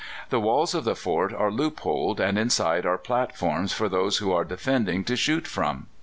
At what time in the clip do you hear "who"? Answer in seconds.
4.17-4.31